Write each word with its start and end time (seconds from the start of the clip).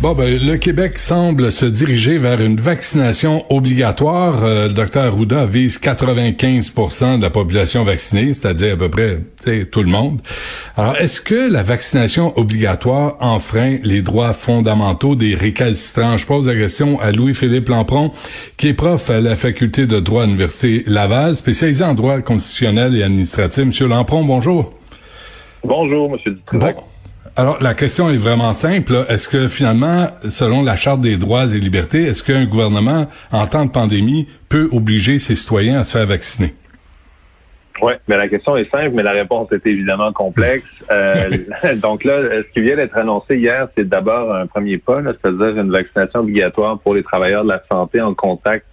Bon, 0.00 0.14
ben, 0.14 0.38
le 0.42 0.56
Québec 0.56 0.98
semble 0.98 1.52
se 1.52 1.66
diriger 1.66 2.16
vers 2.16 2.40
une 2.40 2.56
vaccination 2.56 3.44
obligatoire. 3.50 4.44
Euh, 4.44 4.68
le 4.68 4.72
docteur 4.72 5.04
Arruda 5.04 5.44
vise 5.44 5.78
95% 5.78 7.18
de 7.18 7.22
la 7.22 7.28
population 7.28 7.84
vaccinée, 7.84 8.32
c'est-à-dire 8.32 8.72
à 8.72 8.76
peu 8.78 8.88
près 8.88 9.18
tout 9.70 9.82
le 9.82 9.90
monde. 9.90 10.22
Alors, 10.78 10.96
est-ce 10.96 11.20
que 11.20 11.52
la 11.52 11.62
vaccination 11.62 12.32
obligatoire 12.38 13.18
enfreint 13.20 13.76
les 13.82 14.00
droits 14.00 14.32
fondamentaux 14.32 15.16
des 15.16 15.34
récalcitrants? 15.34 16.16
Je 16.16 16.26
pose 16.26 16.48
la 16.48 16.54
question 16.54 16.98
à 16.98 17.12
Louis-Philippe 17.12 17.68
Lampron, 17.68 18.10
qui 18.56 18.68
est 18.68 18.74
prof 18.74 19.10
à 19.10 19.20
la 19.20 19.36
faculté 19.36 19.86
de 19.86 20.00
droit 20.00 20.22
à 20.22 20.26
l'Université 20.26 20.82
Laval, 20.86 21.36
spécialisé 21.36 21.84
en 21.84 21.92
droit 21.92 22.18
constitutionnel 22.22 22.96
et 22.96 23.02
administratif. 23.02 23.66
Monsieur 23.66 23.86
Lampron, 23.86 24.24
bonjour. 24.24 24.72
Bonjour, 25.62 26.10
Monsieur 26.10 26.30
Dutrisac. 26.30 26.89
Alors, 27.40 27.56
la 27.62 27.72
question 27.72 28.10
est 28.10 28.18
vraiment 28.18 28.52
simple. 28.52 29.06
Est-ce 29.08 29.26
que 29.26 29.48
finalement, 29.48 30.08
selon 30.28 30.62
la 30.62 30.76
Charte 30.76 31.00
des 31.00 31.16
droits 31.16 31.46
et 31.46 31.58
libertés, 31.58 32.02
est-ce 32.02 32.22
qu'un 32.22 32.44
gouvernement, 32.44 33.06
en 33.32 33.46
temps 33.46 33.64
de 33.64 33.70
pandémie, 33.70 34.28
peut 34.50 34.68
obliger 34.72 35.18
ses 35.18 35.34
citoyens 35.34 35.80
à 35.80 35.84
se 35.84 35.96
faire 35.96 36.06
vacciner? 36.06 36.52
Oui, 37.80 37.94
mais 38.08 38.18
la 38.18 38.28
question 38.28 38.58
est 38.58 38.70
simple, 38.70 38.90
mais 38.92 39.02
la 39.02 39.12
réponse 39.12 39.50
est 39.52 39.66
évidemment 39.66 40.12
complexe. 40.12 40.66
Euh, 40.90 41.30
donc 41.76 42.02
là, 42.02 42.20
ce 42.42 42.52
qui 42.52 42.62
vient 42.62 42.74
d'être 42.74 42.96
annoncé 42.96 43.36
hier, 43.36 43.68
c'est 43.76 43.88
d'abord 43.88 44.34
un 44.34 44.48
premier 44.48 44.76
pas, 44.76 45.00
c'est-à-dire 45.04 45.56
une 45.56 45.70
vaccination 45.70 46.18
obligatoire 46.18 46.80
pour 46.80 46.94
les 46.94 47.04
travailleurs 47.04 47.44
de 47.44 47.50
la 47.50 47.62
santé 47.70 48.00
en 48.00 48.12
contact 48.12 48.66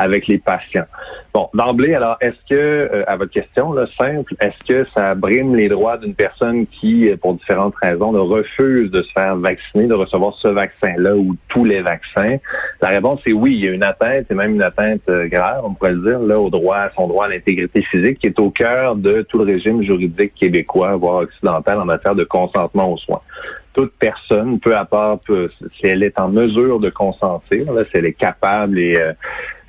avec 0.00 0.26
les 0.26 0.38
patients. 0.38 0.86
Bon, 1.34 1.48
d'emblée, 1.52 1.94
alors, 1.94 2.16
est-ce 2.22 2.38
que, 2.48 2.56
euh, 2.58 3.04
à 3.06 3.16
votre 3.16 3.30
question, 3.30 3.74
simple, 3.98 4.34
est-ce 4.40 4.66
que 4.66 4.86
ça 4.94 5.14
brime 5.14 5.54
les 5.54 5.68
droits 5.68 5.98
d'une 5.98 6.14
personne 6.14 6.66
qui, 6.66 7.10
euh, 7.10 7.16
pour 7.16 7.34
différentes 7.34 7.74
raisons, 7.82 8.10
refuse 8.10 8.90
de 8.90 9.02
se 9.02 9.12
faire 9.12 9.36
vacciner, 9.36 9.86
de 9.86 9.94
recevoir 9.94 10.34
ce 10.34 10.48
vaccin-là 10.48 11.16
ou 11.16 11.36
tous 11.48 11.64
les 11.64 11.82
vaccins? 11.82 12.36
La 12.80 12.88
réponse 12.88 13.20
est 13.26 13.32
oui, 13.32 13.54
il 13.56 13.64
y 13.64 13.68
a 13.68 13.72
une 13.72 13.82
atteinte, 13.82 14.24
et 14.30 14.34
même 14.34 14.54
une 14.54 14.62
atteinte 14.62 15.02
euh, 15.10 15.28
grave, 15.28 15.62
on 15.64 15.74
pourrait 15.74 15.92
le 15.92 16.00
dire, 16.00 16.20
là, 16.20 16.40
au 16.40 16.48
droit, 16.48 16.88
son 16.96 17.06
droit 17.06 17.26
à 17.26 17.28
l'intégrité 17.28 17.82
physique, 17.82 18.20
qui 18.20 18.26
est 18.26 18.38
au 18.38 18.50
cœur 18.50 18.96
de 18.96 19.22
tout 19.22 19.38
le 19.38 19.44
régime 19.44 19.82
juridique 19.82 20.34
québécois, 20.34 20.96
voire 20.96 21.16
occidental, 21.16 21.78
en 21.78 21.84
matière 21.84 22.14
de 22.14 22.24
consentement 22.24 22.92
aux 22.92 22.96
soins 22.96 23.20
toute 23.72 23.92
personne, 23.98 24.58
peu 24.58 24.76
à 24.76 24.84
part 24.84 25.18
si 25.26 25.86
elle 25.86 26.02
est 26.02 26.18
en 26.18 26.28
mesure 26.28 26.80
de 26.80 26.90
consentir, 26.90 27.72
là, 27.72 27.84
si 27.84 27.90
elle 27.94 28.06
est 28.06 28.12
capable 28.12 28.78
et 28.78 28.96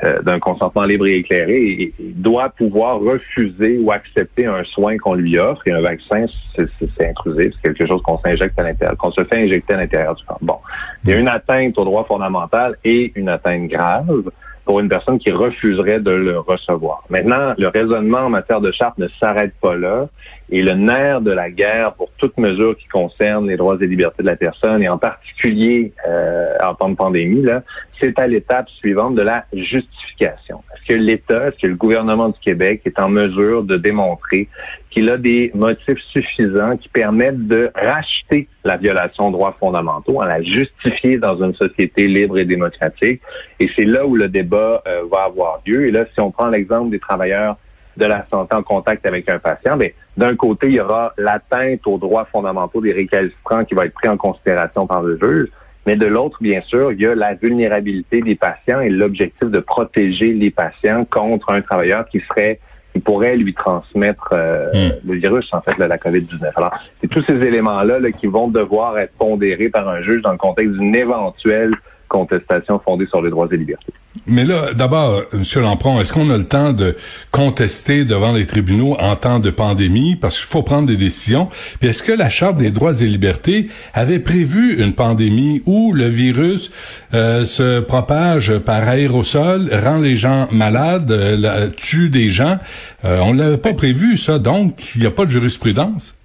euh, 0.03 0.21
d'un 0.23 0.39
consentement 0.39 0.83
libre 0.83 1.05
et 1.05 1.17
éclairé, 1.17 1.93
doit 1.99 2.49
pouvoir 2.49 2.99
refuser 2.99 3.77
ou 3.77 3.91
accepter 3.91 4.47
un 4.47 4.63
soin 4.63 4.97
qu'on 4.97 5.13
lui 5.13 5.37
offre. 5.37 5.61
Et 5.67 5.71
un 5.71 5.81
vaccin, 5.81 6.25
c'est 6.55 7.07
intrusif, 7.07 7.53
c'est 7.55 7.61
quelque 7.61 7.85
chose 7.85 8.01
qu'on 8.01 8.17
s'injecte 8.17 8.57
à 8.57 8.63
l'intérieur, 8.63 8.97
qu'on 8.97 9.11
se 9.11 9.23
fait 9.23 9.43
injecter 9.43 9.75
à 9.75 9.77
l'intérieur 9.77 10.15
du 10.15 10.23
corps. 10.25 10.39
Bon, 10.41 10.57
il 11.03 11.11
y 11.11 11.13
a 11.13 11.19
une 11.19 11.27
atteinte 11.27 11.77
au 11.77 11.85
droit 11.85 12.05
fondamental 12.05 12.75
et 12.83 13.11
une 13.15 13.29
atteinte 13.29 13.67
grave 13.67 14.31
pour 14.65 14.79
une 14.79 14.89
personne 14.89 15.19
qui 15.19 15.31
refuserait 15.31 15.99
de 15.99 16.11
le 16.11 16.39
recevoir. 16.39 17.03
Maintenant, 17.09 17.53
le 17.57 17.67
raisonnement 17.67 18.19
en 18.19 18.29
matière 18.29 18.61
de 18.61 18.71
charte 18.71 18.97
ne 18.97 19.07
s'arrête 19.19 19.53
pas 19.61 19.75
là 19.75 20.07
et 20.51 20.61
le 20.61 20.73
nerf 20.73 21.21
de 21.21 21.31
la 21.31 21.49
guerre 21.49 21.93
pour 21.93 22.11
toute 22.17 22.37
mesure 22.37 22.75
qui 22.77 22.87
concerne 22.87 23.47
les 23.47 23.55
droits 23.55 23.77
et 23.79 23.87
libertés 23.87 24.21
de 24.21 24.27
la 24.27 24.35
personne 24.35 24.83
et 24.83 24.89
en 24.89 24.97
particulier 24.97 25.93
euh, 26.07 26.55
en 26.61 26.75
temps 26.75 26.89
de 26.89 26.95
pandémie, 26.95 27.41
là, 27.41 27.63
c'est 27.99 28.19
à 28.19 28.27
l'étape 28.27 28.69
suivante 28.69 29.15
de 29.15 29.21
la 29.21 29.45
justification. 29.53 30.61
Est-ce 30.73 30.93
que 30.93 30.99
l'État, 30.99 31.47
est-ce 31.47 31.57
que 31.57 31.67
le 31.67 31.75
gouvernement 31.75 32.29
du 32.29 32.39
Québec 32.39 32.81
est 32.85 32.99
en 32.99 33.07
mesure 33.07 33.63
de 33.63 33.77
démontrer 33.77 34.49
qu'il 34.89 35.09
a 35.09 35.17
des 35.17 35.51
motifs 35.53 35.99
suffisants 36.11 36.75
qui 36.75 36.89
permettent 36.89 37.47
de 37.47 37.71
racheter 37.73 38.49
la 38.65 38.75
violation 38.75 39.29
de 39.29 39.33
droits 39.33 39.55
fondamentaux, 39.57 40.21
à 40.21 40.27
la 40.27 40.43
justifier 40.43 41.17
dans 41.17 41.41
une 41.41 41.55
société 41.55 42.07
libre 42.07 42.37
et 42.37 42.45
démocratique? 42.45 43.21
Et 43.59 43.69
c'est 43.75 43.85
là 43.85 44.05
où 44.05 44.15
le 44.15 44.27
débat 44.27 44.83
euh, 44.85 45.03
va 45.09 45.23
avoir 45.23 45.61
lieu. 45.65 45.87
Et 45.87 45.91
là, 45.91 46.05
si 46.13 46.19
on 46.19 46.31
prend 46.31 46.47
l'exemple 46.47 46.89
des 46.89 46.99
travailleurs 46.99 47.55
de 47.97 48.05
la 48.05 48.25
santé 48.29 48.55
en 48.55 48.63
contact 48.63 49.05
avec 49.05 49.27
un 49.29 49.39
patient, 49.39 49.77
bien, 49.77 49.89
d'un 50.17 50.35
côté, 50.35 50.67
il 50.67 50.73
y 50.73 50.79
aura 50.79 51.13
l'atteinte 51.17 51.81
aux 51.85 51.97
droits 51.97 52.25
fondamentaux 52.25 52.81
des 52.81 52.91
récalcitrants 52.91 53.65
qui 53.65 53.73
va 53.73 53.85
être 53.85 53.93
pris 53.93 54.07
en 54.07 54.17
considération 54.17 54.87
par 54.87 55.01
le 55.01 55.17
juge. 55.21 55.49
Mais 55.85 55.95
de 55.95 56.05
l'autre, 56.05 56.37
bien 56.41 56.61
sûr, 56.61 56.91
il 56.91 57.01
y 57.01 57.07
a 57.07 57.15
la 57.15 57.33
vulnérabilité 57.33 58.21
des 58.21 58.35
patients 58.35 58.81
et 58.81 58.89
l'objectif 58.89 59.49
de 59.49 59.59
protéger 59.59 60.33
les 60.33 60.51
patients 60.51 61.05
contre 61.05 61.51
un 61.51 61.61
travailleur 61.61 62.07
qui 62.07 62.19
serait 62.19 62.59
qui 62.93 62.99
pourrait 62.99 63.37
lui 63.37 63.53
transmettre 63.53 64.29
euh, 64.33 64.67
hmm. 64.73 65.07
le 65.07 65.13
virus, 65.15 65.53
en 65.53 65.61
fait, 65.61 65.77
la 65.77 65.97
COVID-19. 65.97 66.51
Alors, 66.55 66.73
c'est 66.99 67.07
tous 67.07 67.23
ces 67.23 67.35
éléments-là 67.35 67.99
là, 67.99 68.11
qui 68.11 68.27
vont 68.27 68.49
devoir 68.49 68.99
être 68.99 69.13
pondérés 69.17 69.69
par 69.69 69.87
un 69.87 70.01
juge 70.01 70.21
dans 70.21 70.33
le 70.33 70.37
contexte 70.37 70.73
d'une 70.73 70.93
éventuelle 70.93 71.71
contestation 72.11 72.79
fondée 72.79 73.07
sur 73.07 73.21
les 73.21 73.29
droits 73.29 73.47
et 73.51 73.57
libertés. 73.57 73.93
Mais 74.27 74.43
là, 74.43 74.73
d'abord, 74.73 75.21
M. 75.33 75.43
Lampron, 75.55 76.01
est-ce 76.01 76.11
qu'on 76.11 76.29
a 76.29 76.37
le 76.37 76.43
temps 76.43 76.73
de 76.73 76.97
contester 77.31 78.03
devant 78.03 78.33
les 78.33 78.45
tribunaux 78.45 78.97
en 78.99 79.15
temps 79.15 79.39
de 79.39 79.49
pandémie? 79.49 80.17
Parce 80.17 80.37
qu'il 80.37 80.49
faut 80.49 80.63
prendre 80.63 80.87
des 80.87 80.97
décisions. 80.97 81.47
Puis 81.79 81.89
est-ce 81.89 82.03
que 82.03 82.11
la 82.11 82.27
Charte 82.27 82.57
des 82.57 82.71
droits 82.71 83.01
et 83.01 83.05
libertés 83.05 83.69
avait 83.93 84.19
prévu 84.19 84.83
une 84.83 84.93
pandémie 84.93 85.63
où 85.65 85.93
le 85.93 86.07
virus 86.07 86.71
euh, 87.13 87.45
se 87.45 87.79
propage 87.79 88.57
par 88.59 88.87
aérosol, 88.87 89.69
rend 89.71 89.99
les 89.99 90.17
gens 90.17 90.49
malades, 90.51 91.11
euh, 91.11 91.69
tue 91.77 92.09
des 92.09 92.29
gens? 92.29 92.59
Euh, 93.05 93.19
on 93.21 93.33
l'avait 93.33 93.57
pas 93.57 93.73
prévu, 93.73 94.17
ça. 94.17 94.39
Donc, 94.39 94.95
il 94.95 95.01
n'y 95.01 95.07
a 95.07 95.11
pas 95.11 95.25
de 95.25 95.31
jurisprudence. 95.31 96.15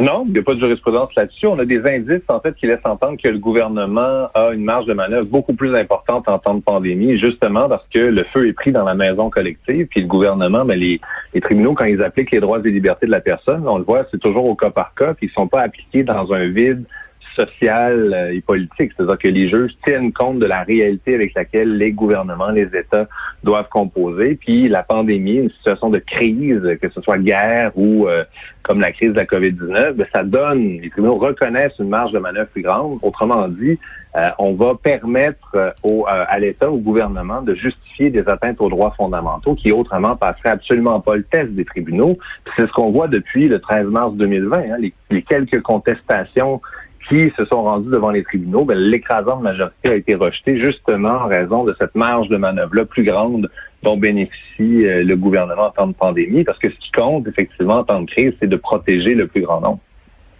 Non, 0.00 0.24
il 0.26 0.32
n'y 0.32 0.38
a 0.38 0.42
pas 0.42 0.54
de 0.54 0.60
jurisprudence 0.60 1.12
là-dessus. 1.16 1.48
On 1.48 1.58
a 1.58 1.64
des 1.64 1.84
indices, 1.84 2.22
en 2.28 2.38
fait, 2.38 2.54
qui 2.54 2.68
laissent 2.68 2.78
entendre 2.84 3.16
que 3.20 3.28
le 3.28 3.38
gouvernement 3.38 4.28
a 4.32 4.52
une 4.52 4.62
marge 4.62 4.86
de 4.86 4.94
manœuvre 4.94 5.26
beaucoup 5.26 5.54
plus 5.54 5.74
importante 5.74 6.28
en 6.28 6.38
temps 6.38 6.54
de 6.54 6.60
pandémie, 6.60 7.18
justement 7.18 7.68
parce 7.68 7.84
que 7.92 7.98
le 7.98 8.22
feu 8.24 8.46
est 8.46 8.52
pris 8.52 8.70
dans 8.70 8.84
la 8.84 8.94
maison 8.94 9.28
collective, 9.28 9.86
puis 9.86 10.02
le 10.02 10.06
gouvernement, 10.06 10.64
mais 10.64 10.76
les, 10.76 11.00
les 11.34 11.40
tribunaux, 11.40 11.74
quand 11.74 11.86
ils 11.86 12.00
appliquent 12.00 12.30
les 12.30 12.38
droits 12.38 12.60
et 12.64 12.70
libertés 12.70 13.06
de 13.06 13.10
la 13.10 13.20
personne, 13.20 13.64
on 13.66 13.78
le 13.78 13.84
voit, 13.84 14.06
c'est 14.12 14.20
toujours 14.20 14.44
au 14.44 14.54
cas 14.54 14.70
par 14.70 14.94
cas, 14.94 15.14
puis 15.14 15.26
ils 15.26 15.32
sont 15.32 15.48
pas 15.48 15.62
appliqués 15.62 16.04
dans 16.04 16.32
un 16.32 16.46
vide 16.46 16.84
social 17.34 18.12
euh, 18.12 18.34
et 18.34 18.40
politique. 18.40 18.92
C'est-à-dire 18.96 19.18
que 19.18 19.28
les 19.28 19.48
juges 19.48 19.72
tiennent 19.84 20.12
compte 20.12 20.38
de 20.38 20.46
la 20.46 20.62
réalité 20.62 21.14
avec 21.14 21.34
laquelle 21.34 21.76
les 21.76 21.92
gouvernements, 21.92 22.50
les 22.50 22.68
États 22.76 23.06
doivent 23.44 23.68
composer. 23.68 24.34
Puis 24.34 24.68
la 24.68 24.82
pandémie, 24.82 25.36
une 25.36 25.50
situation 25.50 25.90
de 25.90 25.98
crise, 25.98 26.76
que 26.80 26.88
ce 26.88 27.00
soit 27.00 27.18
guerre 27.18 27.72
ou 27.76 28.08
euh, 28.08 28.24
comme 28.62 28.80
la 28.80 28.92
crise 28.92 29.10
de 29.10 29.16
la 29.16 29.24
COVID-19, 29.24 29.92
ben, 29.92 30.06
ça 30.12 30.22
donne, 30.22 30.80
les 30.80 30.90
tribunaux 30.90 31.16
reconnaissent 31.16 31.78
une 31.78 31.88
marge 31.88 32.12
de 32.12 32.18
manœuvre 32.18 32.48
plus 32.48 32.62
grande. 32.62 32.98
Autrement 33.02 33.48
dit, 33.48 33.78
euh, 34.16 34.28
on 34.38 34.54
va 34.54 34.74
permettre 34.74 35.74
au, 35.82 36.06
à 36.08 36.38
l'État, 36.38 36.70
au 36.70 36.78
gouvernement, 36.78 37.42
de 37.42 37.54
justifier 37.54 38.10
des 38.10 38.28
atteintes 38.28 38.60
aux 38.60 38.68
droits 38.68 38.94
fondamentaux 38.96 39.54
qui 39.54 39.70
autrement 39.70 40.16
passeraient 40.16 40.50
absolument 40.50 41.00
pas 41.00 41.16
le 41.16 41.22
test 41.22 41.50
des 41.50 41.64
tribunaux. 41.64 42.18
C'est 42.56 42.66
ce 42.66 42.72
qu'on 42.72 42.90
voit 42.90 43.08
depuis 43.08 43.48
le 43.48 43.60
13 43.60 43.86
mars 43.86 44.14
2020. 44.14 44.58
Hein, 44.58 44.76
les, 44.80 44.92
les 45.10 45.22
quelques 45.22 45.60
contestations 45.60 46.60
qui 47.08 47.32
se 47.36 47.44
sont 47.44 47.62
rendus 47.62 47.90
devant 47.90 48.10
les 48.10 48.22
tribunaux, 48.22 48.64
ben, 48.64 48.76
l'écrasante 48.76 49.42
majorité 49.42 49.88
a 49.88 49.94
été 49.94 50.14
rejetée 50.14 50.58
justement 50.58 51.10
en 51.24 51.28
raison 51.28 51.64
de 51.64 51.74
cette 51.78 51.94
marge 51.94 52.28
de 52.28 52.36
manœuvre-là 52.36 52.84
plus 52.84 53.04
grande 53.04 53.50
dont 53.82 53.96
bénéficie 53.96 54.86
euh, 54.86 55.04
le 55.04 55.16
gouvernement 55.16 55.66
en 55.66 55.70
temps 55.70 55.86
de 55.86 55.94
pandémie, 55.94 56.44
parce 56.44 56.58
que 56.58 56.70
ce 56.70 56.76
qui 56.78 56.90
compte 56.90 57.26
effectivement 57.28 57.78
en 57.78 57.84
temps 57.84 58.00
de 58.02 58.10
crise, 58.10 58.32
c'est 58.40 58.48
de 58.48 58.56
protéger 58.56 59.14
le 59.14 59.26
plus 59.26 59.42
grand 59.42 59.60
nombre. 59.60 59.80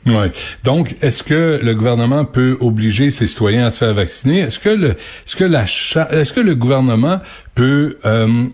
Ouais. 0.07 0.31
Donc, 0.65 0.97
est-ce 1.03 1.23
que 1.23 1.61
le 1.63 1.75
gouvernement 1.75 2.25
peut 2.25 2.57
obliger 2.61 3.11
ses 3.11 3.27
citoyens 3.27 3.67
à 3.67 3.71
se 3.71 3.85
faire 3.85 3.95
vacciner? 3.95 4.41
Est-ce 4.41 4.59
que 4.59 4.71
le, 4.71 4.91
est-ce 4.91 5.37
que 5.37 5.45
la, 5.45 5.63
est-ce 5.63 6.33
que 6.33 6.41
le 6.41 6.55
gouvernement 6.55 7.21
peut 7.55 7.99
euh, 8.05 8.45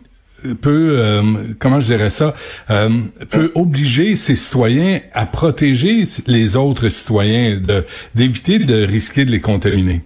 peut, 0.61 0.97
euh, 0.99 1.23
comment 1.59 1.81
je 1.81 1.87
dirais 1.87 2.11
ça, 2.11 2.35
euh, 2.71 2.91
peut 3.31 3.53
obliger 3.55 4.17
ses 4.17 4.37
citoyens 4.37 5.01
à 5.13 5.27
protéger 5.27 6.05
les 6.27 6.57
autres 6.57 6.89
citoyens, 6.89 7.61
de 7.61 7.85
d'éviter 8.15 8.59
de 8.59 8.85
risquer 8.85 9.25
de 9.25 9.31
les 9.31 9.41
contaminer. 9.41 10.03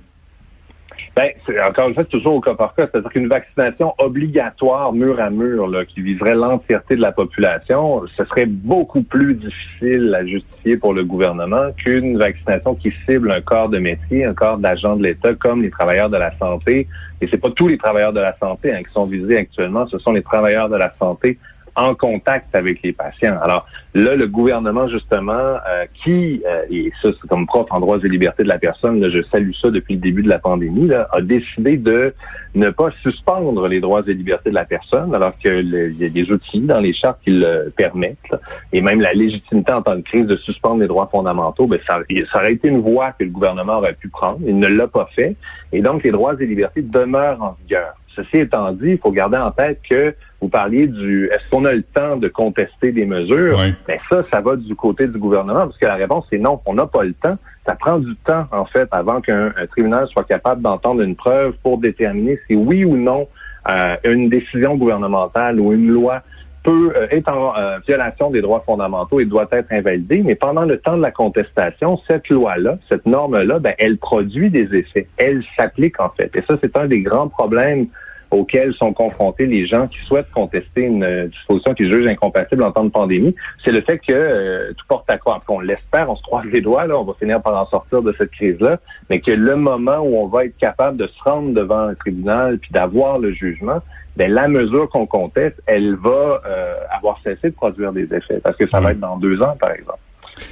Ben, 1.18 1.32
encore 1.68 1.88
une 1.88 1.94
fois, 1.94 2.04
toujours 2.04 2.34
au 2.34 2.40
cas 2.40 2.54
par 2.54 2.76
cas. 2.76 2.86
C'est-à-dire 2.86 3.10
qu'une 3.10 3.26
vaccination 3.26 3.92
obligatoire 3.98 4.92
mur 4.92 5.18
à 5.18 5.30
mur 5.30 5.68
qui 5.88 6.00
viserait 6.00 6.36
l'entièreté 6.36 6.94
de 6.94 7.00
la 7.00 7.10
population, 7.10 8.06
ce 8.16 8.24
serait 8.26 8.46
beaucoup 8.46 9.02
plus 9.02 9.34
difficile 9.34 10.14
à 10.16 10.24
justifier 10.24 10.76
pour 10.76 10.94
le 10.94 11.02
gouvernement 11.02 11.72
qu'une 11.76 12.18
vaccination 12.18 12.76
qui 12.76 12.92
cible 13.04 13.32
un 13.32 13.40
corps 13.40 13.68
de 13.68 13.80
métier, 13.80 14.26
un 14.26 14.32
corps 14.32 14.58
d'agent 14.58 14.94
de 14.94 15.02
l'État 15.02 15.34
comme 15.34 15.60
les 15.60 15.70
travailleurs 15.70 16.08
de 16.08 16.18
la 16.18 16.30
santé. 16.38 16.86
Et 17.20 17.26
c'est 17.26 17.38
pas 17.38 17.50
tous 17.50 17.66
les 17.66 17.78
travailleurs 17.78 18.12
de 18.12 18.20
la 18.20 18.36
santé 18.38 18.72
hein, 18.72 18.84
qui 18.84 18.92
sont 18.92 19.06
visés 19.06 19.38
actuellement, 19.38 19.88
ce 19.88 19.98
sont 19.98 20.12
les 20.12 20.22
travailleurs 20.22 20.68
de 20.68 20.76
la 20.76 20.94
santé 21.00 21.36
en 21.78 21.94
contact 21.94 22.54
avec 22.54 22.82
les 22.82 22.92
patients. 22.92 23.38
Alors 23.40 23.66
là, 23.94 24.16
le 24.16 24.26
gouvernement, 24.26 24.88
justement, 24.88 25.32
euh, 25.32 25.86
qui, 25.94 26.42
euh, 26.46 26.64
et 26.70 26.92
ça 27.00 27.10
c'est 27.12 27.28
comme 27.28 27.46
prof 27.46 27.66
en 27.70 27.80
droits 27.80 27.98
et 28.02 28.08
libertés 28.08 28.42
de 28.42 28.48
la 28.48 28.58
personne, 28.58 29.00
là, 29.00 29.08
je 29.10 29.22
salue 29.22 29.52
ça 29.52 29.70
depuis 29.70 29.94
le 29.94 30.00
début 30.00 30.22
de 30.22 30.28
la 30.28 30.38
pandémie, 30.38 30.88
là, 30.88 31.08
a 31.12 31.20
décidé 31.20 31.76
de 31.76 32.12
ne 32.54 32.70
pas 32.70 32.90
suspendre 33.02 33.68
les 33.68 33.80
droits 33.80 34.02
et 34.06 34.14
libertés 34.14 34.50
de 34.50 34.54
la 34.54 34.64
personne, 34.64 35.14
alors 35.14 35.36
qu'il 35.38 35.96
y 35.98 36.04
a 36.04 36.08
des 36.08 36.30
outils 36.32 36.60
dans 36.60 36.80
les 36.80 36.92
chartes 36.92 37.20
qui 37.22 37.30
le 37.30 37.72
permettent, 37.76 38.34
et 38.72 38.80
même 38.80 39.00
la 39.00 39.12
légitimité 39.12 39.72
en 39.72 39.82
temps 39.82 39.96
de 39.96 40.02
crise 40.02 40.26
de 40.26 40.36
suspendre 40.36 40.80
les 40.80 40.88
droits 40.88 41.08
fondamentaux, 41.10 41.66
ben, 41.66 41.78
ça, 41.86 42.00
ça 42.32 42.38
aurait 42.38 42.54
été 42.54 42.68
une 42.68 42.80
voie 42.80 43.12
que 43.12 43.24
le 43.24 43.30
gouvernement 43.30 43.78
aurait 43.78 43.94
pu 43.94 44.08
prendre. 44.08 44.38
Il 44.44 44.58
ne 44.58 44.66
l'a 44.66 44.88
pas 44.88 45.08
fait. 45.14 45.36
Et 45.72 45.80
donc, 45.82 46.02
les 46.02 46.10
droits 46.10 46.34
et 46.40 46.46
libertés 46.46 46.82
demeurent 46.82 47.42
en 47.42 47.56
vigueur. 47.62 47.94
Ceci 48.14 48.38
étant 48.38 48.72
dit, 48.72 48.92
il 48.92 48.98
faut 48.98 49.12
garder 49.12 49.36
en 49.36 49.52
tête 49.52 49.78
que 49.88 50.14
vous 50.40 50.48
parliez 50.48 50.86
du 50.86 51.26
est-ce 51.26 51.48
qu'on 51.50 51.64
a 51.64 51.72
le 51.72 51.82
temps 51.82 52.16
de 52.16 52.28
contester 52.28 52.92
des 52.92 53.06
mesures? 53.06 53.58
Oui. 53.58 53.74
Ben, 53.86 53.98
ça, 54.08 54.22
ça 54.32 54.40
va 54.40 54.56
du 54.56 54.74
côté 54.76 55.06
du 55.06 55.18
gouvernement, 55.18 55.66
parce 55.66 55.78
que 55.78 55.86
la 55.86 55.96
réponse 55.96 56.26
est 56.32 56.38
non, 56.38 56.60
on 56.66 56.74
n'a 56.74 56.86
pas 56.86 57.04
le 57.04 57.12
temps. 57.12 57.36
Ça 57.66 57.74
prend 57.74 57.98
du 57.98 58.14
temps, 58.16 58.46
en 58.52 58.64
fait, 58.64 58.88
avant 58.92 59.20
qu'un 59.20 59.52
tribunal 59.70 60.06
soit 60.08 60.24
capable 60.24 60.62
d'entendre 60.62 61.02
une 61.02 61.16
preuve 61.16 61.54
pour 61.62 61.78
déterminer 61.78 62.38
si 62.46 62.54
oui 62.54 62.84
ou 62.84 62.96
non 62.96 63.26
euh, 63.70 63.96
une 64.04 64.28
décision 64.28 64.76
gouvernementale 64.76 65.60
ou 65.60 65.72
une 65.72 65.88
loi 65.88 66.22
peut 66.62 66.92
euh, 66.96 67.06
être 67.10 67.28
en 67.28 67.56
euh, 67.56 67.78
violation 67.86 68.30
des 68.30 68.40
droits 68.40 68.62
fondamentaux 68.64 69.20
et 69.20 69.24
doit 69.24 69.48
être 69.52 69.70
invalidée, 69.72 70.22
mais 70.24 70.34
pendant 70.34 70.64
le 70.64 70.78
temps 70.78 70.96
de 70.96 71.02
la 71.02 71.10
contestation, 71.10 71.98
cette 72.06 72.28
loi-là, 72.28 72.78
cette 72.88 73.06
norme-là, 73.06 73.58
ben, 73.58 73.74
elle 73.78 73.98
produit 73.98 74.50
des 74.50 74.74
effets. 74.74 75.08
Elle 75.16 75.42
s'applique 75.56 76.00
en 76.00 76.10
fait. 76.10 76.30
Et 76.34 76.42
ça, 76.42 76.56
c'est 76.62 76.76
un 76.76 76.86
des 76.86 77.00
grands 77.00 77.28
problèmes 77.28 77.88
auxquels 78.30 78.74
sont 78.74 78.92
confrontés 78.92 79.46
les 79.46 79.66
gens 79.66 79.86
qui 79.86 79.98
souhaitent 80.06 80.30
contester 80.30 80.82
une 80.82 81.02
euh, 81.02 81.26
disposition 81.28 81.74
qu'ils 81.74 81.88
jugent 81.88 82.06
incompatible 82.06 82.62
en 82.62 82.72
temps 82.72 82.84
de 82.84 82.90
pandémie, 82.90 83.34
c'est 83.64 83.72
le 83.72 83.80
fait 83.80 83.98
que 83.98 84.12
euh, 84.12 84.72
tout 84.76 84.84
porte 84.86 85.08
à 85.08 85.18
quoi? 85.18 85.42
On 85.48 85.60
l'espère, 85.60 86.10
on 86.10 86.16
se 86.16 86.22
croise 86.22 86.44
les 86.46 86.60
doigts, 86.60 86.86
là, 86.86 86.98
on 86.98 87.04
va 87.04 87.14
finir 87.18 87.40
par 87.42 87.56
en 87.60 87.66
sortir 87.66 88.02
de 88.02 88.14
cette 88.18 88.30
crise-là, 88.32 88.78
mais 89.08 89.20
que 89.20 89.30
le 89.30 89.56
moment 89.56 89.98
où 89.98 90.16
on 90.16 90.26
va 90.26 90.44
être 90.44 90.56
capable 90.58 90.96
de 90.96 91.06
se 91.06 91.22
rendre 91.22 91.54
devant 91.54 91.88
un 91.88 91.94
tribunal 91.94 92.58
puis 92.58 92.70
d'avoir 92.70 93.18
le 93.18 93.32
jugement, 93.32 93.80
ben, 94.16 94.32
la 94.32 94.48
mesure 94.48 94.88
qu'on 94.90 95.06
conteste, 95.06 95.62
elle 95.66 95.94
va 95.94 96.42
euh, 96.44 96.74
avoir 96.90 97.20
cessé 97.22 97.50
de 97.50 97.54
produire 97.54 97.92
des 97.92 98.12
effets, 98.12 98.40
parce 98.42 98.56
que 98.56 98.68
ça 98.68 98.80
va 98.80 98.90
être 98.90 99.00
dans 99.00 99.16
deux 99.16 99.40
ans, 99.40 99.56
par 99.58 99.70
exemple. 99.70 100.00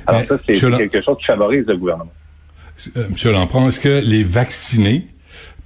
Alors 0.06 0.22
ça, 0.24 0.36
c'est 0.46 0.58
quelque 0.58 1.02
chose 1.02 1.18
qui 1.18 1.26
favorise 1.26 1.66
le 1.66 1.76
gouvernement. 1.76 2.12
Monsieur 3.10 3.32
Lampron, 3.32 3.68
est-ce 3.68 3.80
que 3.80 4.00
les 4.04 4.22
vaccinés 4.22 5.06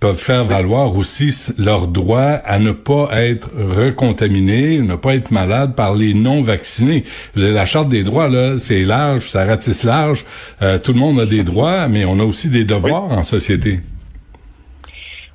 peuvent 0.00 0.16
faire 0.16 0.46
valoir 0.46 0.96
aussi 0.96 1.52
leur 1.58 1.86
droit 1.86 2.40
à 2.44 2.58
ne 2.58 2.72
pas 2.72 3.08
être 3.12 3.50
recontaminés, 3.54 4.78
ne 4.78 4.96
pas 4.96 5.14
être 5.14 5.30
malades 5.30 5.74
par 5.74 5.94
les 5.94 6.14
non 6.14 6.40
vaccinés. 6.40 7.04
Vous 7.34 7.42
avez 7.42 7.52
la 7.52 7.66
charte 7.66 7.90
des 7.90 8.02
droits 8.02 8.28
là, 8.28 8.58
c'est 8.58 8.82
large, 8.82 9.28
ça 9.28 9.44
ratisse 9.44 9.84
large. 9.84 10.24
Euh, 10.62 10.78
tout 10.78 10.94
le 10.94 10.98
monde 10.98 11.20
a 11.20 11.26
des 11.26 11.44
droits, 11.44 11.86
mais 11.86 12.06
on 12.06 12.18
a 12.18 12.24
aussi 12.24 12.48
des 12.48 12.64
devoirs 12.64 13.10
en 13.10 13.22
société. 13.22 13.80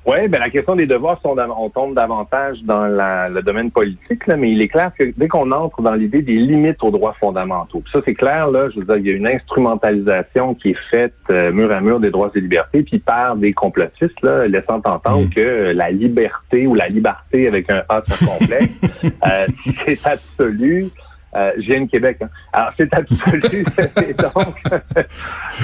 Oui, 0.06 0.28
ben 0.28 0.38
la 0.38 0.50
question 0.50 0.76
des 0.76 0.86
devoirs, 0.86 1.20
sont, 1.20 1.36
on 1.36 1.68
tombe 1.68 1.96
davantage 1.96 2.62
dans 2.62 2.86
la, 2.86 3.28
le 3.28 3.42
domaine 3.42 3.72
politique, 3.72 4.24
là, 4.28 4.36
mais 4.36 4.52
il 4.52 4.62
est 4.62 4.68
clair 4.68 4.92
que 4.96 5.12
dès 5.16 5.26
qu'on 5.26 5.50
entre 5.50 5.82
dans 5.82 5.94
l'idée 5.94 6.22
des 6.22 6.36
limites 6.36 6.80
aux 6.84 6.92
droits 6.92 7.16
fondamentaux, 7.18 7.82
ça 7.92 8.00
c'est 8.06 8.14
clair, 8.14 8.48
là, 8.52 8.68
je 8.70 8.78
veux 8.78 8.84
dire, 8.84 8.96
il 8.98 9.06
y 9.06 9.10
a 9.10 9.14
une 9.14 9.26
instrumentalisation 9.26 10.54
qui 10.54 10.70
est 10.70 10.78
faite 10.90 11.14
euh, 11.30 11.50
mur 11.50 11.72
à 11.72 11.80
mur 11.80 11.98
des 11.98 12.10
droits 12.10 12.30
et 12.36 12.40
libertés, 12.40 12.84
puis 12.84 13.00
par 13.00 13.34
des 13.34 13.52
complotistes, 13.52 14.22
là, 14.22 14.46
laissant 14.46 14.76
entendre 14.76 15.24
mm. 15.24 15.30
que 15.30 15.72
la 15.74 15.90
liberté 15.90 16.68
ou 16.68 16.76
la 16.76 16.88
liberté 16.88 17.48
avec 17.48 17.68
un 17.68 17.82
A 17.88 18.00
complexe, 18.24 18.74
euh, 19.04 19.46
c'est 19.84 20.06
absolu. 20.06 20.86
Euh, 21.34 21.48
je 21.56 21.62
viens 21.62 21.80
de 21.82 21.90
Québec. 21.90 22.18
Hein. 22.22 22.28
Alors, 22.52 22.72
c'est 22.78 22.94
absolu. 22.94 23.42
donc, 24.34 24.56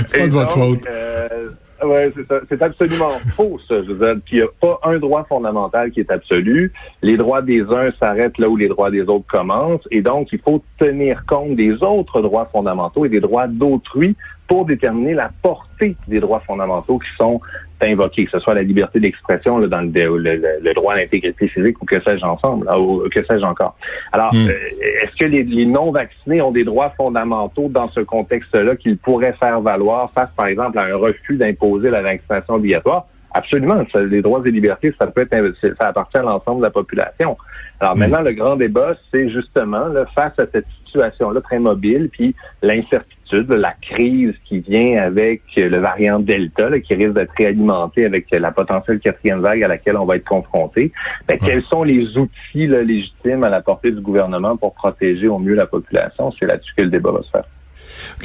c'est 0.06 0.19
pas 0.19 0.27
de 0.27 0.33
votre 0.33 0.50
faute. 0.50 0.87
Euh, 0.87 1.50
oui, 1.84 2.12
c'est 2.14 2.26
ça. 2.26 2.40
C'est 2.49 2.62
absolument 2.62 3.11
faux, 3.37 3.58
ça, 3.69 3.82
je 3.82 3.93
veux 3.93 4.06
dire. 4.06 4.23
Puis 4.25 4.37
il 4.37 4.40
n'y 4.40 4.46
a 4.46 4.50
pas 4.61 4.81
un 4.84 4.99
droit 4.99 5.25
fondamental 5.25 5.90
qui 5.90 6.00
est 6.00 6.11
absolu. 6.11 6.73
Les 7.02 7.17
droits 7.17 7.43
des 7.43 7.62
uns 7.62 7.90
s'arrêtent 7.99 8.38
là 8.38 8.49
où 8.49 8.56
les 8.56 8.69
droits 8.69 8.90
des 8.90 9.02
autres 9.02 9.26
commencent. 9.26 9.87
Et 9.90 10.02
donc, 10.02 10.32
il 10.32 10.38
faut 10.38 10.62
tenir 10.79 11.25
compte 11.26 11.56
des 11.56 11.82
autres 11.82 12.20
droits 12.23 12.49
fondamentaux 12.50 13.05
et 13.05 13.08
des 13.08 13.20
droits 13.20 13.46
d'autrui 13.46 14.17
pour 14.52 14.66
déterminer 14.66 15.14
la 15.14 15.31
portée 15.40 15.96
des 16.08 16.20
droits 16.20 16.40
fondamentaux 16.40 16.99
qui 16.99 17.08
sont 17.16 17.40
invoqués, 17.81 18.26
que 18.26 18.32
ce 18.32 18.38
soit 18.38 18.52
la 18.52 18.62
liberté 18.62 19.00
d'expression 19.00 19.58
dans 19.66 19.81
le, 19.81 20.19
le, 20.19 20.75
droit 20.75 20.93
à 20.93 20.99
l'intégrité 20.99 21.49
physique 21.49 21.81
ou 21.81 21.87
que 21.87 21.99
sais-je 22.02 22.22
ensemble, 22.22 22.69
ou 22.76 23.08
que 23.08 23.25
sais-je 23.25 23.46
encore. 23.46 23.75
Alors, 24.12 24.34
hmm. 24.34 24.49
euh, 24.49 25.02
est-ce 25.02 25.16
que 25.16 25.25
les, 25.25 25.43
les 25.43 25.64
non-vaccinés 25.64 26.43
ont 26.43 26.50
des 26.50 26.64
droits 26.64 26.90
fondamentaux 26.90 27.69
dans 27.70 27.88
ce 27.88 28.00
contexte-là 28.00 28.76
qu'ils 28.76 28.99
pourraient 28.99 29.32
faire 29.40 29.62
valoir 29.62 30.12
face, 30.12 30.28
par 30.37 30.49
exemple, 30.49 30.78
à 30.78 30.82
un 30.82 30.96
refus 30.96 31.37
d'imposer 31.37 31.88
la 31.88 32.02
vaccination 32.02 32.52
obligatoire? 32.52 33.06
Absolument. 33.34 33.84
les 33.94 34.23
droits 34.23 34.43
et 34.44 34.50
libertés, 34.50 34.94
ça 34.99 35.06
peut 35.06 35.26
être, 35.31 35.55
ça 35.79 35.88
appartient 35.88 36.19
à 36.19 36.23
l'ensemble 36.23 36.58
de 36.58 36.67
la 36.67 36.70
population. 36.70 37.37
Alors 37.81 37.96
maintenant, 37.96 38.20
le 38.20 38.32
grand 38.32 38.56
débat, 38.56 38.94
c'est 39.11 39.29
justement 39.29 39.87
là, 39.87 40.06
face 40.14 40.38
à 40.38 40.44
cette 40.52 40.67
situation-là 40.84 41.40
très 41.40 41.58
mobile, 41.58 42.11
puis 42.12 42.34
l'incertitude, 42.62 43.50
la 43.50 43.73
crise 43.73 44.34
qui 44.44 44.61
vient 44.61 45.02
avec 45.02 45.43
le 45.56 45.79
variant 45.79 46.20
Delta, 46.20 46.79
qui 46.81 46.94
risque 46.94 47.14
d'être 47.14 47.32
réalimenté 47.37 48.05
avec 48.05 48.31
la 48.31 48.52
potentielle 48.52 49.00
quatrième 49.00 49.40
vague 49.40 49.64
à 49.64 49.69
laquelle 49.69 49.96
on 49.96 50.05
va 50.05 50.17
être 50.17 50.29
confronté. 50.29 50.93
Ben, 51.26 51.38
quels 51.38 51.62
sont 51.62 51.82
les 51.82 52.17
outils 52.19 52.67
légitimes 52.67 53.43
à 53.43 53.49
la 53.49 53.62
portée 53.62 53.90
du 53.90 54.00
gouvernement 54.00 54.56
pour 54.56 54.75
protéger 54.75 55.26
au 55.26 55.38
mieux 55.38 55.55
la 55.55 55.67
population? 55.67 56.31
C'est 56.38 56.46
là-dessus 56.46 56.75
que 56.76 56.82
le 56.82 56.90
débat 56.90 57.11
va 57.11 57.23
se 57.23 57.31
faire. 57.31 57.44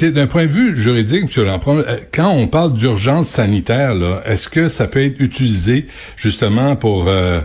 D'un 0.00 0.26
point 0.26 0.44
de 0.44 0.50
vue 0.50 0.76
juridique, 0.76 1.24
M. 1.36 1.44
Lampron, 1.44 1.78
euh, 1.78 1.98
quand 2.12 2.30
on 2.30 2.46
parle 2.46 2.72
d'urgence 2.72 3.28
sanitaire, 3.28 3.94
est-ce 4.24 4.48
que 4.48 4.68
ça 4.68 4.86
peut 4.86 5.04
être 5.04 5.20
utilisé 5.20 5.86
justement 6.16 6.76
pour 6.76 7.06
euh, 7.08 7.40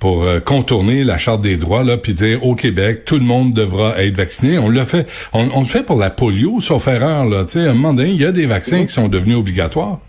pour 0.00 0.24
euh, 0.24 0.40
contourner 0.40 1.04
la 1.04 1.18
charte 1.18 1.40
des 1.40 1.56
droits 1.56 1.84
là, 1.84 1.96
puis 1.96 2.12
dire 2.12 2.44
au 2.44 2.54
Québec 2.54 3.04
tout 3.04 3.14
le 3.14 3.24
monde 3.24 3.54
devra 3.54 4.02
être 4.02 4.16
vacciné? 4.16 4.58
On 4.58 4.68
le 4.68 4.84
fait, 4.84 5.06
on, 5.32 5.60
le 5.60 5.66
fait 5.66 5.82
pour 5.84 5.98
la 5.98 6.10
polio, 6.10 6.60
sauf 6.60 6.88
erreur 6.88 7.26
là. 7.26 7.44
Tu 7.44 7.52
sais, 7.52 7.66
à 7.66 7.70
un 7.70 7.74
moment 7.74 7.94
donné, 7.94 8.10
il 8.10 8.20
y 8.20 8.26
a 8.26 8.32
des 8.32 8.46
vaccins 8.46 8.84
qui 8.84 8.92
sont 8.92 9.08
devenus 9.08 9.36
obligatoires. 9.36 10.00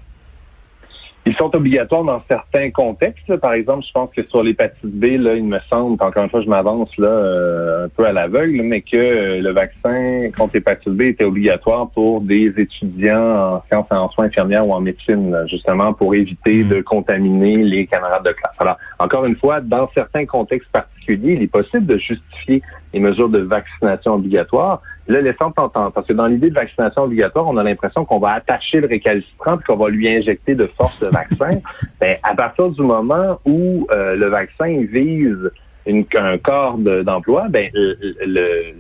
Ils 1.28 1.36
sont 1.36 1.56
obligatoires 1.56 2.04
dans 2.04 2.22
certains 2.30 2.70
contextes. 2.70 3.36
Par 3.38 3.54
exemple, 3.54 3.84
je 3.84 3.92
pense 3.92 4.12
que 4.16 4.22
sur 4.24 4.44
l'hépatite 4.44 4.86
B, 4.86 5.18
là, 5.18 5.34
il 5.34 5.46
me 5.46 5.58
semble, 5.70 6.02
encore 6.04 6.24
une 6.24 6.30
fois, 6.30 6.42
je 6.42 6.48
m'avance 6.48 6.96
là 6.98 7.08
euh, 7.08 7.86
un 7.86 7.90
peu 7.90 8.06
à 8.06 8.12
l'aveugle, 8.12 8.62
mais 8.62 8.82
que 8.82 8.96
euh, 8.96 9.42
le 9.42 9.50
vaccin 9.50 10.30
contre 10.38 10.54
l'hépatite 10.54 10.94
B 10.94 11.02
était 11.02 11.24
obligatoire 11.24 11.90
pour 11.90 12.22
des 12.22 12.54
étudiants 12.58 13.56
en 13.56 13.64
sciences 13.68 13.88
en 13.90 14.10
soins 14.12 14.26
infirmières 14.26 14.68
ou 14.68 14.74
en 14.74 14.82
médecine, 14.82 15.36
justement 15.48 15.94
pour 15.94 16.14
éviter 16.14 16.64
mmh. 16.64 16.70
de 16.70 16.82
contaminer 16.82 17.58
les 17.58 17.88
camarades 17.88 18.24
de 18.24 18.32
classe. 18.32 18.54
Alors, 18.60 18.78
encore 19.00 19.26
une 19.26 19.36
fois, 19.36 19.62
dans 19.62 19.90
certains 19.96 20.28
contextes 20.28 20.70
particuliers, 20.72 21.34
il 21.34 21.42
est 21.42 21.48
possible 21.48 21.88
de 21.88 21.98
justifier 21.98 22.62
les 22.94 23.00
mesures 23.00 23.30
de 23.30 23.40
vaccination 23.40 24.14
obligatoire. 24.14 24.82
Là, 25.08 25.22
laissant 25.22 25.54
entendre, 25.56 25.92
parce 25.92 26.08
que 26.08 26.14
dans 26.14 26.26
l'idée 26.26 26.50
de 26.50 26.56
vaccination 26.56 27.04
obligatoire, 27.04 27.48
on 27.48 27.58
a 27.58 27.64
l'impression 27.64 28.06
qu'on 28.06 28.20
va 28.20 28.32
attacher 28.32 28.82
le 28.82 28.88
récalcitrant 28.88 29.60
et 29.60 29.64
qu'on 29.64 29.76
va 29.76 29.90
lui 29.90 30.10
injecter 30.10 30.56
de 30.56 30.66
force 30.66 31.00
le 31.02 31.10
vaccin. 31.10 31.60
ben, 32.02 32.18
à 32.24 32.34
partir 32.34 32.70
du 32.70 32.82
moment 32.82 33.40
où 33.46 33.88
euh, 33.92 34.16
le 34.16 34.28
vaccin 34.28 34.84
vise 34.92 35.52
une, 35.86 36.06
un 36.16 36.38
corps 36.40 36.78
d'emploi, 36.78 37.48
ben, 37.50 37.70
le, 37.74 37.96
le, 38.26 38.74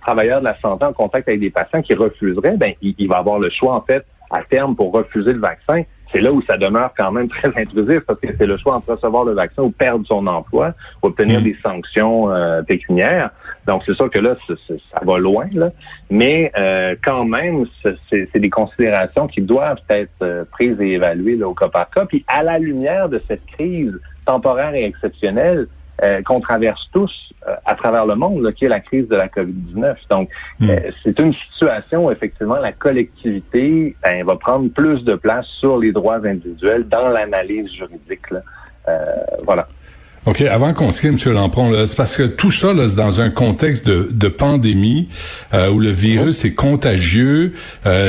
travailleur 0.00 0.40
de 0.40 0.46
la 0.46 0.58
santé 0.58 0.84
en 0.84 0.92
contact 0.92 1.28
avec 1.28 1.40
des 1.40 1.50
patients 1.50 1.80
qui 1.80 1.94
refuseraient, 1.94 2.56
ben, 2.56 2.72
il 2.82 3.06
va 3.06 3.18
avoir 3.18 3.38
le 3.38 3.50
choix, 3.50 3.74
en 3.74 3.82
fait, 3.82 4.04
à 4.30 4.42
terme 4.42 4.74
pour 4.74 4.92
refuser 4.92 5.32
le 5.32 5.38
vaccin 5.38 5.84
c'est 6.12 6.20
là 6.20 6.32
où 6.32 6.42
ça 6.42 6.56
demeure 6.56 6.90
quand 6.96 7.10
même 7.10 7.28
très 7.28 7.48
intrusif 7.56 8.00
parce 8.00 8.20
que 8.20 8.28
c'est 8.38 8.46
le 8.46 8.56
choix 8.58 8.76
entre 8.76 8.92
recevoir 8.92 9.24
le 9.24 9.32
vaccin 9.32 9.62
ou 9.62 9.70
perdre 9.70 10.06
son 10.06 10.26
emploi 10.26 10.72
ou 11.02 11.06
obtenir 11.06 11.40
mm. 11.40 11.44
des 11.44 11.56
sanctions 11.62 12.30
euh, 12.30 12.62
pécuniaires. 12.62 13.30
Donc 13.66 13.82
c'est 13.86 13.94
sûr 13.94 14.10
que 14.10 14.18
là, 14.18 14.36
ça 14.48 15.00
va 15.02 15.18
loin, 15.18 15.46
là. 15.52 15.70
mais 16.10 16.50
euh, 16.58 16.96
quand 17.04 17.24
même, 17.24 17.64
c'est 18.10 18.38
des 18.38 18.50
considérations 18.50 19.26
qui 19.28 19.40
doivent 19.40 19.82
être 19.88 20.10
euh, 20.22 20.44
prises 20.50 20.80
et 20.80 20.92
évaluées 20.92 21.36
là, 21.36 21.48
au 21.48 21.54
cas 21.54 21.68
par 21.68 21.88
cas. 21.90 22.04
Puis 22.06 22.24
à 22.26 22.42
la 22.42 22.58
lumière 22.58 23.08
de 23.08 23.22
cette 23.28 23.46
crise 23.46 23.98
temporaire 24.26 24.74
et 24.74 24.84
exceptionnelle, 24.84 25.66
euh, 26.02 26.20
qu'on 26.22 26.40
traverse 26.40 26.88
tous 26.92 27.32
euh, 27.46 27.54
à 27.64 27.76
travers 27.76 28.06
le 28.06 28.16
monde, 28.16 28.50
qui 28.54 28.64
est 28.64 28.68
la 28.68 28.80
crise 28.80 29.06
de 29.06 29.14
la 29.14 29.28
COVID-19. 29.28 29.94
Donc, 30.10 30.30
hmm. 30.58 30.70
euh, 30.70 30.90
c'est 31.04 31.16
une 31.20 31.32
situation 31.32 32.06
où 32.06 32.10
effectivement 32.10 32.56
la 32.56 32.72
collectivité 32.72 33.94
ben, 34.02 34.24
va 34.24 34.34
prendre 34.34 34.68
plus 34.72 35.04
de 35.04 35.14
place 35.14 35.46
sur 35.46 35.78
les 35.78 35.92
droits 35.92 36.16
individuels 36.26 36.88
dans 36.88 37.08
l'analyse 37.08 37.70
juridique. 37.70 38.30
Là. 38.30 38.40
voilà. 39.44 39.68
OK, 40.24 40.40
avant 40.42 40.72
qu'on 40.72 40.92
se 40.92 41.00
quitte, 41.00 41.26
M. 41.26 41.34
Lampron, 41.34 41.72
c'est 41.86 41.96
parce 41.96 42.16
que 42.16 42.22
tout 42.22 42.52
ça, 42.52 42.72
c'est 42.88 42.94
dans 42.94 43.20
un 43.20 43.30
contexte 43.30 43.84
de, 43.86 44.08
de 44.12 44.28
pandémie 44.28 45.08
où 45.52 45.80
le 45.80 45.90
virus 45.90 46.44
est 46.44 46.54
contagieux. 46.54 47.54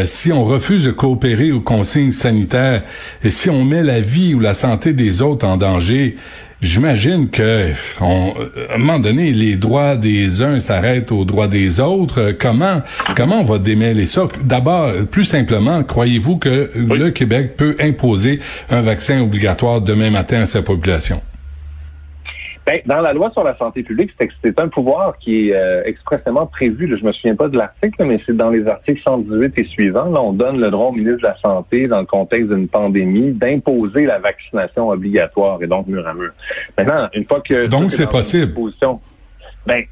si 0.05 0.32
on 0.32 0.43
refuse 0.43 0.86
de 0.86 0.91
coopérer 0.91 1.51
aux 1.51 1.60
consignes 1.60 2.12
sanitaires 2.12 2.84
et 3.24 3.32
si 3.32 3.50
on 3.50 3.65
met 3.65 3.82
la 3.82 4.00
vie 4.00 4.36
ou 4.36 4.39
la 4.39 4.53
santé 4.53 4.93
des 4.93 5.24
autres 5.24 5.48
en 5.48 5.58
danger, 5.58 6.17
j'imagine 6.63 7.29
que 7.29 7.72
on, 8.00 8.34
à 8.70 8.75
un 8.75 8.77
moment 8.77 9.00
donné, 9.00 9.32
les 9.32 9.55
droits 9.55 9.96
des 9.96 10.41
uns 10.41 10.60
s'arrêtent 10.60 11.12
aux 11.12 11.25
droits 11.25 11.48
des 11.48 11.79
autres. 11.79 12.36
Comment 12.39 12.82
comment 13.15 13.41
on 13.41 13.43
va 13.43 13.58
démêler 13.60 14.05
ça? 14.05 14.27
D'abord, 14.43 14.91
plus 15.12 15.25
simplement, 15.25 15.84
croyez-vous 15.84 16.38
que 16.38 16.70
le 16.75 17.10
Québec 17.10 17.58
peut 17.58 17.75
imposer 17.79 18.39
un 18.70 18.82
vaccin 18.82 19.20
obligatoire 19.22 19.82
demain 19.82 20.10
matin 20.10 20.41
à 20.41 20.46
sa 20.46 20.62
population? 20.62 21.22
Ben, 22.65 22.79
dans 22.86 23.01
la 23.01 23.12
loi 23.12 23.29
sur 23.32 23.43
la 23.43 23.58
santé 23.58 23.84
publique, 23.84 24.12
c'est 24.43 24.60
un 24.60 24.70
pouvoir 24.70 25.17
qui 25.17 25.50
est 25.50 25.55
euh, 25.55 25.84
expressément 25.86 26.46
prévu. 26.46 26.88
Là, 26.88 26.96
je 26.98 27.03
me 27.03 27.12
souviens 27.12 27.36
pas 27.36 27.50
de 27.50 27.58
l'article, 27.58 28.05
mais 28.05 28.22
c'est 28.25 28.38
dans 28.38 28.50
les 28.50 28.65
articles 28.67 29.01
118 29.03 29.53
et 29.58 29.65
suivants. 29.65 30.10
Là, 30.10 30.22
on 30.22 30.32
donne 30.32 30.62
le 30.62 30.72
droit 30.72 30.88
au 30.88 30.91
ministre 30.93 31.22
de 31.22 31.27
la 31.27 31.38
Santé, 31.38 31.84
dans 31.88 32.00
le 32.00 32.05
contexte 32.05 32.50
d'une 32.50 32.70
pandémie, 32.70 33.32
d'imposer 33.32 34.05
la 34.05 34.20
vaccination 34.20 34.89
obligatoire 34.89 35.62
et 35.62 35.67
donc 35.67 35.88
mur 35.88 36.08
à 36.08 36.13
mur. 36.13 36.32
Maintenant, 36.77 37.10
une 37.13 37.25
fois 37.25 37.41
que 37.41 37.67
donc 37.67 37.91
c'est 37.91 38.10
possible. 38.10 38.53
Ben, 39.65 39.86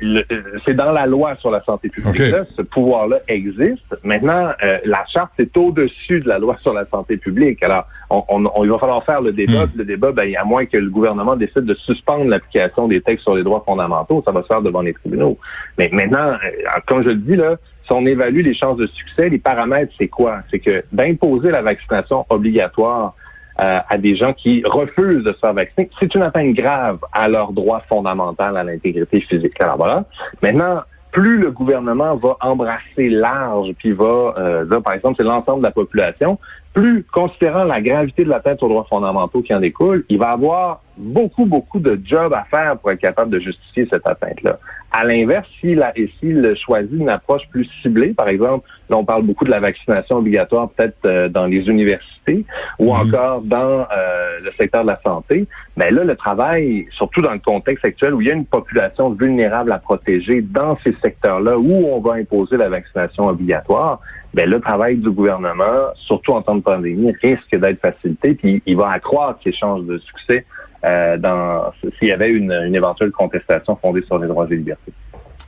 c'est 0.65 0.73
dans 0.73 0.91
la 0.91 1.05
loi 1.05 1.35
sur 1.37 1.49
la 1.49 1.63
santé 1.63 1.87
publique. 1.87 2.21
ce 2.57 2.61
pouvoir-là 2.61 3.19
existe. 3.27 3.95
Maintenant, 4.03 4.51
euh, 4.63 4.79
la 4.83 5.05
charte 5.07 5.31
c'est 5.37 5.55
au-dessus 5.55 6.19
de 6.19 6.27
la 6.27 6.39
loi 6.39 6.57
sur 6.61 6.73
la 6.73 6.85
santé 6.85 7.15
publique. 7.15 7.63
Alors, 7.63 7.87
on, 8.11 8.45
on, 8.55 8.63
il 8.63 8.71
va 8.71 8.77
falloir 8.77 9.03
faire 9.03 9.21
le 9.21 9.31
débat. 9.31 9.65
Hmm. 9.65 9.71
Le 9.75 9.85
débat, 9.85 10.11
ben, 10.11 10.35
à 10.35 10.43
moins 10.43 10.65
que 10.65 10.77
le 10.77 10.89
gouvernement 10.89 11.35
décide 11.35 11.65
de 11.65 11.73
suspendre 11.73 12.25
l'application 12.25 12.87
des 12.87 13.01
textes 13.01 13.23
sur 13.23 13.35
les 13.35 13.43
droits 13.43 13.63
fondamentaux, 13.65 14.21
ça 14.25 14.31
va 14.31 14.41
se 14.41 14.47
faire 14.47 14.61
devant 14.61 14.81
les 14.81 14.93
tribunaux. 14.93 15.37
Mais 15.77 15.89
maintenant, 15.91 16.33
euh, 16.33 16.79
comme 16.87 17.03
je 17.03 17.09
le 17.09 17.15
dis 17.15 17.35
là, 17.35 17.55
si 17.85 17.91
on 17.93 18.05
évalue 18.05 18.41
les 18.41 18.53
chances 18.53 18.77
de 18.77 18.87
succès, 18.87 19.29
les 19.29 19.39
paramètres, 19.39 19.93
c'est 19.97 20.07
quoi? 20.07 20.39
C'est 20.49 20.59
que 20.59 20.83
d'imposer 20.91 21.49
la 21.51 21.61
vaccination 21.61 22.25
obligatoire 22.29 23.15
euh, 23.59 23.79
à 23.89 23.97
des 23.97 24.15
gens 24.15 24.33
qui 24.33 24.63
refusent 24.65 25.23
de 25.23 25.33
se 25.33 25.39
faire 25.39 25.53
vacciner, 25.53 25.89
c'est 25.99 26.13
une 26.15 26.21
atteinte 26.23 26.53
grave 26.53 26.99
à 27.11 27.27
leur 27.27 27.51
droit 27.51 27.81
fondamental 27.89 28.57
à 28.57 28.63
l'intégrité 28.63 29.21
physique. 29.21 29.59
Alors 29.59 29.77
voilà. 29.77 30.05
Maintenant, 30.41 30.81
plus 31.11 31.37
le 31.37 31.51
gouvernement 31.51 32.15
va 32.15 32.37
embrasser 32.41 33.09
large, 33.09 33.71
puis 33.77 33.91
va, 33.91 34.33
euh, 34.37 34.65
là, 34.69 34.79
par 34.79 34.93
exemple, 34.93 35.15
c'est 35.17 35.23
l'ensemble 35.23 35.59
de 35.59 35.65
la 35.65 35.71
population, 35.71 36.39
plus, 36.73 37.03
considérant 37.03 37.65
la 37.65 37.81
gravité 37.81 38.23
de 38.23 38.29
l'atteinte 38.29 38.63
aux 38.63 38.69
droits 38.69 38.87
fondamentaux 38.89 39.41
qui 39.41 39.53
en 39.53 39.59
découle, 39.59 40.05
il 40.09 40.17
va 40.17 40.31
avoir 40.31 40.81
beaucoup, 40.97 41.45
beaucoup 41.45 41.79
de 41.79 41.99
jobs 42.03 42.33
à 42.33 42.43
faire 42.43 42.77
pour 42.77 42.91
être 42.91 42.99
capable 42.99 43.31
de 43.31 43.39
justifier 43.39 43.87
cette 43.91 44.05
atteinte-là. 44.05 44.57
À 44.93 45.05
l'inverse, 45.05 45.47
s'il 45.59 45.83
s'il 46.19 46.53
choisit 46.57 46.91
une 46.91 47.09
approche 47.09 47.47
plus 47.49 47.65
ciblée, 47.81 48.13
par 48.13 48.27
exemple, 48.27 48.67
là 48.89 48.97
on 48.97 49.05
parle 49.05 49.23
beaucoup 49.23 49.45
de 49.45 49.49
la 49.49 49.61
vaccination 49.61 50.17
obligatoire 50.17 50.69
peut-être 50.69 50.97
euh, 51.05 51.29
dans 51.29 51.45
les 51.45 51.67
universités 51.69 52.45
ou 52.77 52.93
mhm. 52.93 53.01
encore 53.01 53.41
dans 53.41 53.87
euh, 53.89 54.39
le 54.43 54.51
secteur 54.57 54.83
de 54.83 54.87
la 54.87 54.99
santé, 55.01 55.47
mais 55.77 55.91
là 55.91 56.03
le 56.03 56.15
travail, 56.15 56.87
surtout 56.91 57.21
dans 57.21 57.31
le 57.31 57.39
contexte 57.39 57.85
actuel 57.85 58.13
où 58.13 58.21
il 58.21 58.27
y 58.27 58.31
a 58.31 58.33
une 58.33 58.45
population 58.45 59.11
vulnérable 59.11 59.71
à 59.71 59.79
protéger 59.79 60.41
dans 60.41 60.77
ces 60.83 60.93
secteurs-là 61.01 61.57
où 61.57 61.87
on 61.87 62.01
va 62.01 62.15
imposer 62.15 62.57
la 62.57 62.67
vaccination 62.67 63.27
obligatoire, 63.27 64.01
ben 64.33 64.49
le 64.49 64.59
travail 64.59 64.97
du 64.97 65.09
gouvernement, 65.09 65.89
surtout 65.95 66.33
en 66.33 66.41
temps 66.41 66.55
de 66.55 66.61
pandémie, 66.61 67.13
risque 67.21 67.55
d'être 67.55 67.81
facilité, 67.81 68.33
puis 68.33 68.63
il 68.65 68.77
va 68.77 68.89
accroître 68.91 69.39
les 69.45 69.51
chances 69.51 69.85
de 69.85 69.97
succès 69.97 70.45
euh, 70.85 71.17
dans 71.17 71.71
s'il 71.99 72.07
y 72.07 72.11
avait 72.11 72.29
une, 72.29 72.51
éventuelle 72.73 73.11
contestation 73.11 73.75
fondée 73.75 74.01
sur 74.03 74.17
les 74.19 74.27
droits 74.27 74.47
et 74.49 74.55
libertés. 74.55 74.93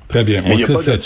Très 0.07 0.23
bien. 0.23 0.43
On 0.45 0.57
sait 0.57 0.99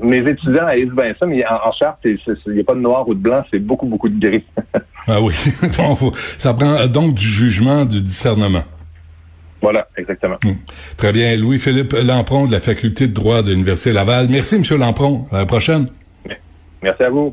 Mes 0.00 0.18
étudiants 0.18 0.66
disent 0.74 0.90
bien 0.90 1.14
ça, 1.18 1.26
mais 1.26 1.44
en, 1.46 1.70
charte, 1.72 1.98
il 2.04 2.18
n'y 2.48 2.60
a 2.60 2.64
pas 2.64 2.74
de 2.74 2.80
noir 2.80 3.06
ou 3.06 3.14
de 3.14 3.20
blanc, 3.20 3.44
c'est 3.50 3.60
beaucoup, 3.60 3.86
beaucoup 3.86 4.08
de 4.08 4.18
gris. 4.18 4.44
ah 5.06 5.20
oui. 5.20 5.34
ça 6.38 6.54
prend 6.54 6.86
donc 6.86 7.14
du 7.14 7.26
jugement, 7.26 7.84
du 7.84 8.00
discernement. 8.00 8.64
Voilà, 9.62 9.86
exactement. 9.96 10.36
Hmm. 10.44 10.54
Très 10.96 11.12
bien. 11.12 11.36
Louis-Philippe 11.36 11.92
Lampron 11.92 12.46
de 12.46 12.52
la 12.52 12.60
Faculté 12.60 13.08
de 13.08 13.12
droit 13.12 13.42
de 13.42 13.52
l'Université 13.52 13.92
Laval. 13.92 14.28
Merci, 14.28 14.56
M. 14.56 14.78
Lampron. 14.78 15.26
À 15.32 15.38
la 15.38 15.46
prochaine. 15.46 15.86
Merci 16.82 17.04
à 17.04 17.10
vous. 17.10 17.32